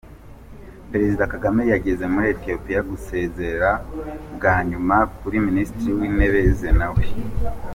Perezida 0.91 1.23
Kagame 1.33 1.61
yageze 1.71 2.03
muri 2.13 2.25
Ethiopia 2.35 2.79
gusezera 2.89 3.69
bwa 4.35 4.55
nyuma 4.69 4.95
kuri 5.19 5.37
Minisitiri 5.47 5.91
w’Intebe 5.97 6.39
Zenawi 6.59 7.05